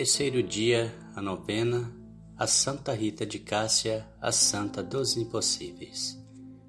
Terceiro 0.00 0.42
dia, 0.42 0.96
a 1.14 1.20
novena, 1.20 1.94
a 2.34 2.46
Santa 2.46 2.94
Rita 2.94 3.26
de 3.26 3.38
Cássia, 3.38 4.08
a 4.18 4.32
Santa 4.32 4.82
dos 4.82 5.14
Impossíveis. 5.14 6.18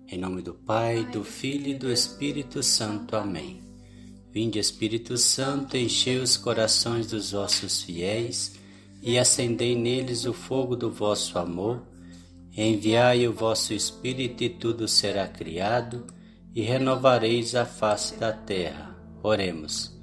Em 0.05 0.19
nome 0.19 0.41
do 0.41 0.53
Pai, 0.53 1.05
do 1.05 1.23
Filho 1.23 1.69
e 1.69 1.73
do 1.73 1.89
Espírito 1.89 2.61
Santo. 2.61 3.15
Amém. 3.15 3.63
Vinde, 4.33 4.59
Espírito 4.59 5.17
Santo, 5.17 5.77
enchei 5.77 6.17
os 6.17 6.35
corações 6.35 7.07
dos 7.07 7.31
vossos 7.31 7.81
fiéis 7.83 8.59
e 9.01 9.17
acendei 9.17 9.77
neles 9.77 10.25
o 10.25 10.33
fogo 10.33 10.75
do 10.75 10.91
vosso 10.91 11.39
amor. 11.39 11.81
Enviai 12.51 13.25
o 13.29 13.31
vosso 13.31 13.73
Espírito 13.73 14.43
e 14.43 14.49
tudo 14.49 14.89
será 14.89 15.25
criado 15.25 16.05
e 16.53 16.63
renovareis 16.63 17.55
a 17.55 17.65
face 17.65 18.13
da 18.17 18.33
terra. 18.33 18.93
Oremos. 19.23 20.00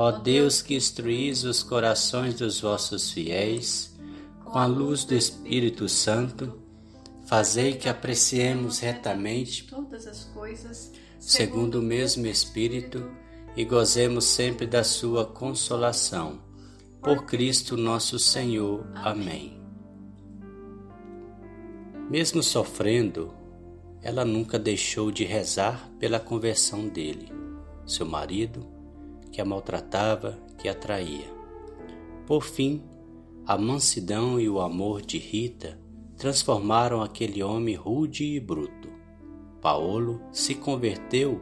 Ó 0.00 0.12
Deus 0.12 0.62
que 0.62 0.76
instruís 0.76 1.42
os 1.42 1.60
corações 1.60 2.34
dos 2.34 2.60
vossos 2.60 3.10
fiéis, 3.10 3.98
com 4.44 4.56
a 4.56 4.64
luz 4.64 5.02
do 5.02 5.12
Espírito 5.12 5.88
Santo, 5.88 6.56
fazei 7.26 7.74
que 7.74 7.88
apreciemos 7.88 8.78
retamente 8.78 9.64
todas 9.64 10.06
as 10.06 10.22
coisas 10.26 10.92
segundo 11.18 11.80
o 11.80 11.82
mesmo 11.82 12.28
Espírito 12.28 13.10
e 13.56 13.64
gozemos 13.64 14.24
sempre 14.24 14.68
da 14.68 14.84
sua 14.84 15.26
consolação. 15.26 16.42
Por 17.02 17.24
Cristo 17.24 17.76
nosso 17.76 18.20
Senhor. 18.20 18.86
Amém. 18.94 19.60
Mesmo 22.08 22.40
sofrendo, 22.40 23.34
ela 24.00 24.24
nunca 24.24 24.60
deixou 24.60 25.10
de 25.10 25.24
rezar 25.24 25.90
pela 25.98 26.20
conversão 26.20 26.86
dele, 26.86 27.32
seu 27.84 28.06
marido 28.06 28.77
que 29.30 29.40
a 29.40 29.44
maltratava, 29.44 30.38
que 30.56 30.68
a 30.68 30.74
traía. 30.74 31.32
Por 32.26 32.42
fim, 32.42 32.82
a 33.46 33.56
mansidão 33.56 34.38
e 34.38 34.48
o 34.48 34.60
amor 34.60 35.00
de 35.00 35.18
Rita 35.18 35.78
transformaram 36.16 37.00
aquele 37.00 37.42
homem 37.42 37.74
rude 37.74 38.24
e 38.24 38.40
bruto. 38.40 38.88
Paulo 39.60 40.20
se 40.32 40.54
converteu 40.54 41.40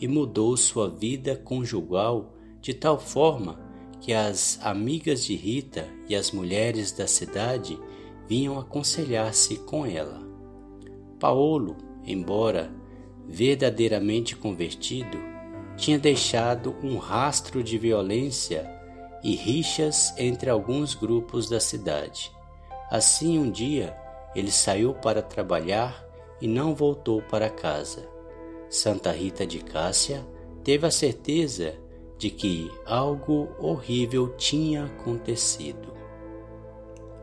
e 0.00 0.08
mudou 0.08 0.56
sua 0.56 0.88
vida 0.88 1.36
conjugal 1.36 2.34
de 2.60 2.74
tal 2.74 2.98
forma 2.98 3.60
que 4.00 4.12
as 4.12 4.58
amigas 4.62 5.24
de 5.24 5.34
Rita 5.34 5.88
e 6.08 6.16
as 6.16 6.32
mulheres 6.32 6.90
da 6.92 7.06
cidade 7.06 7.78
vinham 8.28 8.58
aconselhar-se 8.58 9.56
com 9.58 9.86
ela. 9.86 10.20
Paulo, 11.20 11.76
embora 12.04 12.70
verdadeiramente 13.26 14.36
convertido, 14.36 15.16
tinha 15.76 15.98
deixado 15.98 16.76
um 16.82 16.98
rastro 16.98 17.62
de 17.62 17.76
violência 17.78 18.70
e 19.22 19.34
rixas 19.34 20.14
entre 20.18 20.50
alguns 20.50 20.94
grupos 20.94 21.48
da 21.48 21.58
cidade. 21.58 22.30
Assim, 22.90 23.38
um 23.38 23.50
dia, 23.50 23.96
ele 24.34 24.50
saiu 24.50 24.94
para 24.94 25.22
trabalhar 25.22 26.04
e 26.40 26.46
não 26.46 26.74
voltou 26.74 27.22
para 27.22 27.48
casa. 27.48 28.08
Santa 28.68 29.10
Rita 29.12 29.46
de 29.46 29.60
Cássia 29.60 30.24
teve 30.62 30.86
a 30.86 30.90
certeza 30.90 31.74
de 32.18 32.30
que 32.30 32.70
algo 32.84 33.48
horrível 33.58 34.34
tinha 34.36 34.84
acontecido. 34.84 35.94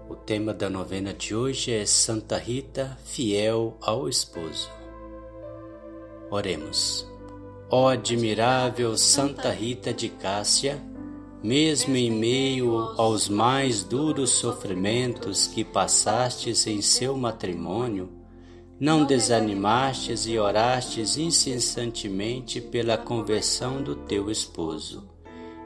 O 0.10 0.16
tema 0.16 0.54
da 0.54 0.70
novena 0.70 1.14
de 1.14 1.34
hoje 1.36 1.72
é 1.72 1.86
Santa 1.86 2.38
Rita, 2.38 2.98
fiel 3.04 3.78
ao 3.82 4.10
esposo. 4.10 4.70
Oremos. 6.30 7.11
Ó 7.74 7.88
admirável 7.88 8.98
Santa 8.98 9.50
Rita 9.50 9.94
de 9.94 10.10
Cássia, 10.10 10.78
mesmo 11.42 11.96
em 11.96 12.12
meio 12.12 12.78
aos 12.98 13.30
mais 13.30 13.82
duros 13.82 14.32
sofrimentos 14.32 15.48
que 15.48 15.64
passastes 15.64 16.68
em 16.68 16.82
seu 16.82 17.16
matrimônio, 17.16 18.10
não 18.78 19.06
desanimastes 19.06 20.28
e 20.28 20.38
orastes 20.38 21.16
incessantemente 21.16 22.60
pela 22.60 22.98
conversão 22.98 23.82
do 23.82 23.96
teu 23.96 24.30
esposo. 24.30 25.10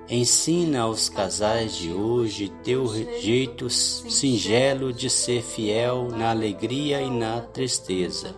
Ensina 0.07 0.81
aos 0.81 1.09
casais 1.09 1.75
de 1.75 1.91
hoje 1.91 2.53
teu 2.63 2.85
jeito 3.19 3.67
singelo 3.67 4.93
de 4.93 5.09
ser 5.09 5.41
fiel 5.41 6.09
na 6.11 6.29
alegria 6.29 7.01
e 7.01 7.09
na 7.09 7.41
tristeza, 7.41 8.35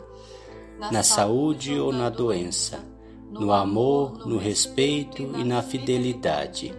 na 0.89 1.03
saúde 1.03 1.77
ou 1.77 1.91
na 1.91 2.09
doença 2.09 2.95
no 3.31 3.51
amor, 3.51 4.27
no 4.27 4.37
respeito 4.37 5.21
e 5.21 5.43
na 5.43 5.61
fidelidade. 5.61 6.73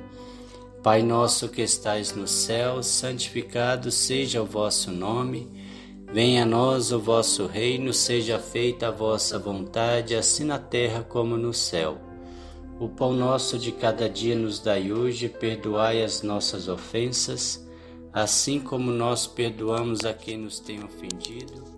Pai 0.82 1.02
nosso 1.02 1.48
que 1.48 1.60
estais 1.60 2.14
no 2.14 2.26
céu, 2.26 2.82
santificado 2.82 3.90
seja 3.90 4.42
o 4.42 4.46
vosso 4.46 4.90
nome. 4.90 5.50
Venha 6.12 6.44
a 6.44 6.46
nós 6.46 6.90
o 6.92 6.98
vosso 6.98 7.46
reino, 7.46 7.92
seja 7.92 8.38
feita 8.38 8.88
a 8.88 8.90
vossa 8.90 9.38
vontade, 9.38 10.14
assim 10.14 10.44
na 10.44 10.58
terra 10.58 11.02
como 11.02 11.36
no 11.36 11.52
céu. 11.52 11.98
O 12.80 12.88
pão 12.88 13.12
nosso 13.12 13.58
de 13.58 13.72
cada 13.72 14.08
dia 14.08 14.36
nos 14.36 14.60
dai 14.60 14.92
hoje, 14.92 15.28
perdoai 15.28 16.02
as 16.02 16.22
nossas 16.22 16.68
ofensas, 16.68 17.66
assim 18.12 18.60
como 18.60 18.90
nós 18.90 19.26
perdoamos 19.26 20.04
a 20.04 20.14
quem 20.14 20.38
nos 20.38 20.60
tem 20.60 20.82
ofendido 20.82 21.77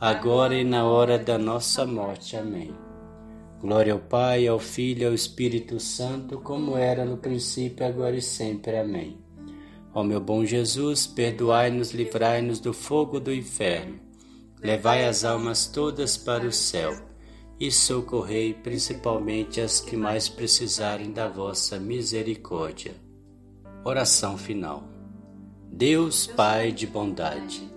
agora 0.00 0.54
e 0.54 0.64
na 0.64 0.84
hora 0.84 1.18
da 1.18 1.38
nossa 1.38 1.86
morte. 1.86 2.36
Amém. 2.36 2.74
Glória 3.60 3.92
ao 3.92 3.98
Pai, 3.98 4.46
ao 4.46 4.58
Filho 4.58 5.02
e 5.02 5.06
ao 5.06 5.14
Espírito 5.14 5.80
Santo, 5.80 6.38
como 6.38 6.76
era 6.76 7.04
no 7.04 7.16
princípio, 7.16 7.86
agora 7.86 8.16
e 8.16 8.22
sempre. 8.22 8.76
Amém. 8.76 9.18
Ó 9.94 10.04
meu 10.04 10.20
bom 10.20 10.44
Jesus, 10.44 11.06
perdoai-nos, 11.06 11.92
livrai-nos 11.92 12.60
do 12.60 12.72
fogo 12.72 13.18
do 13.18 13.32
inferno 13.32 14.06
Levai 14.62 15.06
as 15.06 15.24
almas 15.24 15.66
todas 15.66 16.16
para 16.16 16.46
o 16.46 16.52
céu 16.52 16.96
e 17.60 17.70
socorrei 17.70 18.54
principalmente 18.54 19.60
as 19.60 19.80
que 19.80 19.96
mais 19.96 20.28
precisarem 20.28 21.12
da 21.12 21.28
vossa 21.28 21.78
misericórdia. 21.78 22.94
Oração 23.84 24.36
final. 24.36 24.82
Deus 25.70 26.26
Pai 26.26 26.72
de 26.72 26.86
bondade, 26.86 27.70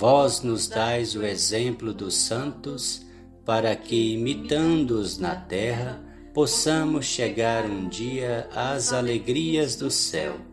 vós 0.00 0.40
nos 0.40 0.66
dais 0.66 1.14
o 1.14 1.22
exemplo 1.22 1.94
dos 1.94 2.16
santos 2.16 3.06
para 3.44 3.76
que, 3.76 4.14
imitando-os 4.14 5.18
na 5.18 5.36
terra, 5.36 6.02
possamos 6.34 7.04
chegar 7.04 7.64
um 7.66 7.88
dia 7.88 8.48
às 8.54 8.92
alegrias 8.92 9.76
do 9.76 9.90
céu 9.90 10.50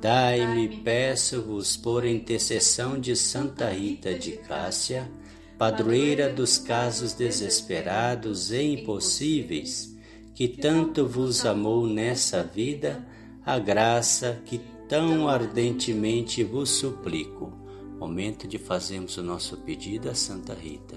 Dai-me, 0.00 0.68
peço-vos, 0.68 1.76
por 1.76 2.06
intercessão 2.06 3.00
de 3.00 3.16
Santa 3.16 3.68
Rita 3.70 4.14
de 4.14 4.32
Cássia, 4.32 5.10
padroeira 5.58 6.32
dos 6.32 6.56
casos 6.56 7.12
desesperados 7.14 8.52
e 8.52 8.62
impossíveis, 8.62 9.96
que 10.36 10.46
tanto 10.46 11.04
vos 11.04 11.44
amou 11.44 11.84
nessa 11.84 12.44
vida, 12.44 13.04
a 13.44 13.58
graça 13.58 14.40
que 14.44 14.60
tão 14.88 15.28
ardentemente 15.28 16.44
vos 16.44 16.70
suplico. 16.70 17.67
Momento 17.98 18.46
de 18.46 18.58
fazermos 18.58 19.16
o 19.16 19.22
nosso 19.22 19.56
pedido 19.56 20.08
a 20.08 20.14
Santa 20.14 20.54
Rita. 20.54 20.96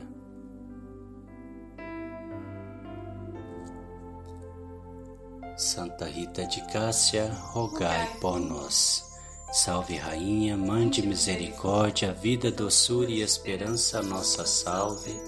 Santa 5.57 6.05
Rita 6.05 6.45
de 6.45 6.61
Cássia, 6.71 7.31
rogai 7.53 8.07
por 8.19 8.39
nós. 8.39 9.11
Salve 9.51 9.95
Rainha, 9.95 10.55
Mãe 10.55 10.89
de 10.89 11.05
Misericórdia, 11.05 12.13
vida, 12.13 12.51
doçura 12.51 13.09
e 13.09 13.21
esperança, 13.21 14.01
nossa 14.03 14.45
salve. 14.45 15.19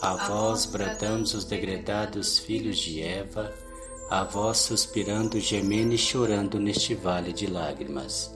A 0.00 0.28
vós 0.28 0.64
bradamos 0.64 1.34
os 1.34 1.44
degredados 1.44 2.38
filhos 2.38 2.78
de 2.78 3.02
Eva, 3.02 3.52
a 4.08 4.22
vós 4.22 4.58
suspirando, 4.58 5.40
gemendo 5.40 5.92
e 5.92 5.98
chorando 5.98 6.60
neste 6.60 6.94
vale 6.94 7.32
de 7.32 7.46
lágrimas. 7.46 8.35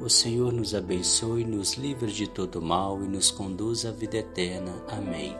O 0.00 0.08
Senhor 0.08 0.52
nos 0.52 0.74
abençoe, 0.74 1.44
nos 1.44 1.74
livre 1.74 2.10
de 2.12 2.28
todo 2.28 2.62
mal 2.62 3.02
e 3.02 3.08
nos 3.08 3.30
conduz 3.30 3.84
à 3.84 3.90
vida 3.90 4.18
eterna. 4.18 4.72
Amém. 4.88 5.36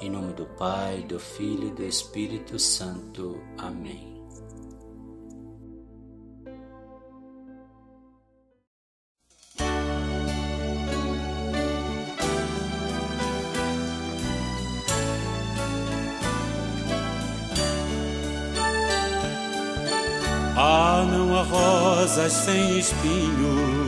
Em 0.00 0.10
nome 0.10 0.32
do 0.32 0.46
Pai, 0.46 1.02
do 1.02 1.20
Filho 1.20 1.68
e 1.68 1.72
do 1.72 1.84
Espírito 1.84 2.58
Santo. 2.58 3.38
Amém. 3.58 4.18
Ah, 20.60 21.06
não 21.08 21.36
há 21.36 21.42
rosas 21.44 22.32
sem 22.32 22.80
espinhos, 22.80 23.87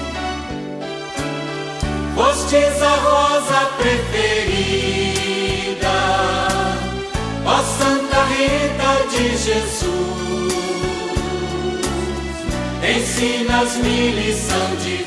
Fostes 2.51 2.81
a 2.81 2.95
rosa 2.97 3.61
preferida, 3.77 4.27
ó 7.45 7.63
Santa 7.63 8.25
Rita 8.25 8.91
de 9.09 9.25
Jesus. 9.37 10.51
Ensinas-me 12.83 14.11
lição 14.11 14.75
de 14.83 14.97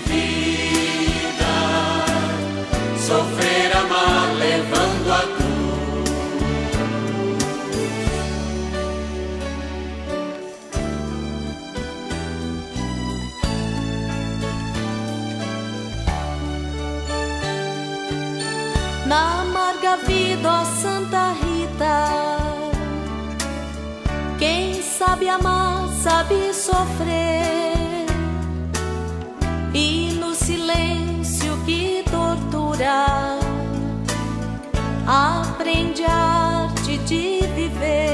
na 19.15 19.43
amarga 19.43 19.97
vida, 20.09 20.49
ó 20.51 20.65
Santa 20.83 21.25
Rita. 21.41 21.97
Quem 24.41 24.83
sabe 24.83 25.29
amar, 25.29 25.89
sabe 26.03 26.53
sofrer, 26.53 28.07
e 29.73 30.19
no 30.21 30.35
silêncio 30.35 31.53
que 31.65 32.05
tortura, 32.11 33.07
aprende 35.07 36.03
a 36.05 36.67
arte 36.67 36.99
de 36.99 37.47
viver. 37.55 38.14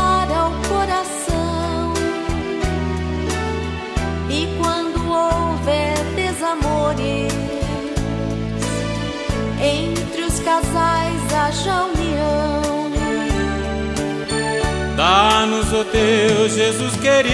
Dá-nos, 15.41 15.73
o 15.73 15.83
teu 15.85 16.47
Jesus 16.47 16.95
querido, 16.97 17.33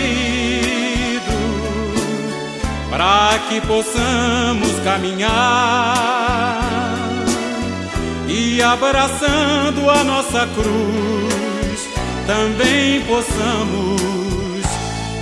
para 2.90 3.38
que 3.50 3.60
possamos 3.60 4.80
caminhar 4.82 5.28
e 8.30 8.62
abraçando 8.62 9.90
a 9.90 10.06
nossa 10.06 10.48
cruz, 10.56 11.90
também 12.26 13.02
possamos 13.02 14.02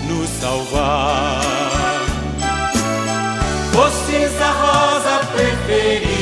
nos 0.08 0.30
salvar. 0.40 1.42
Fostes 3.74 4.40
a 4.40 4.52
rosa 4.52 5.26
preferida, 5.34 6.15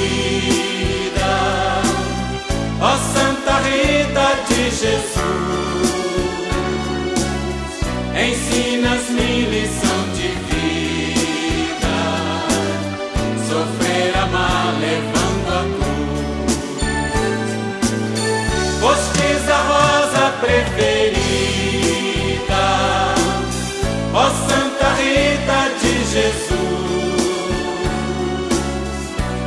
Jesus. 26.13 26.53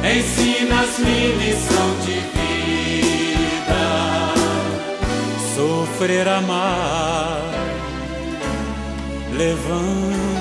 Ensinas-me 0.02 1.32
lição 1.38 1.90
de 2.04 2.18
vida. 2.35 3.85
Sofrer, 5.54 6.26
amar, 6.26 7.52
levando 9.32 10.36